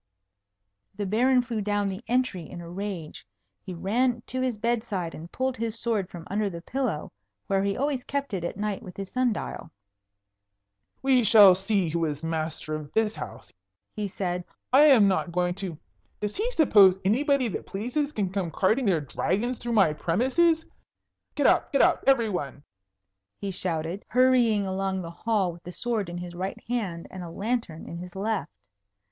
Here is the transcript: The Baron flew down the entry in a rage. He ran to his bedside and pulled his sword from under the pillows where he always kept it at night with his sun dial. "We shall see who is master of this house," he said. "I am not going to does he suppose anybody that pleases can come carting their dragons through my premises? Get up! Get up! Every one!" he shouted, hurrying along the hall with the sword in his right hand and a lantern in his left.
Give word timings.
The 0.95 1.05
Baron 1.05 1.43
flew 1.43 1.61
down 1.61 1.87
the 1.87 2.03
entry 2.07 2.49
in 2.49 2.59
a 2.59 2.67
rage. 2.67 3.27
He 3.63 3.75
ran 3.75 4.23
to 4.25 4.41
his 4.41 4.57
bedside 4.57 5.13
and 5.13 5.31
pulled 5.31 5.57
his 5.57 5.77
sword 5.77 6.09
from 6.09 6.25
under 6.25 6.49
the 6.49 6.63
pillows 6.63 7.11
where 7.45 7.61
he 7.61 7.77
always 7.77 8.03
kept 8.03 8.33
it 8.33 8.43
at 8.43 8.57
night 8.57 8.81
with 8.81 8.97
his 8.97 9.11
sun 9.11 9.31
dial. 9.31 9.69
"We 11.03 11.23
shall 11.23 11.53
see 11.53 11.87
who 11.89 12.03
is 12.05 12.23
master 12.23 12.73
of 12.73 12.91
this 12.93 13.13
house," 13.13 13.53
he 13.95 14.07
said. 14.07 14.43
"I 14.73 14.85
am 14.85 15.07
not 15.07 15.31
going 15.31 15.53
to 15.61 15.77
does 16.19 16.35
he 16.35 16.49
suppose 16.49 16.97
anybody 17.05 17.47
that 17.49 17.67
pleases 17.67 18.11
can 18.11 18.31
come 18.31 18.49
carting 18.49 18.85
their 18.85 19.01
dragons 19.01 19.59
through 19.59 19.73
my 19.73 19.93
premises? 19.93 20.65
Get 21.35 21.45
up! 21.45 21.71
Get 21.71 21.83
up! 21.83 22.03
Every 22.07 22.27
one!" 22.31 22.63
he 23.37 23.51
shouted, 23.51 24.03
hurrying 24.07 24.65
along 24.65 25.03
the 25.03 25.11
hall 25.11 25.51
with 25.53 25.61
the 25.63 25.71
sword 25.71 26.09
in 26.09 26.17
his 26.17 26.33
right 26.33 26.59
hand 26.67 27.05
and 27.11 27.21
a 27.21 27.29
lantern 27.29 27.85
in 27.87 27.99
his 27.99 28.15
left. 28.15 28.51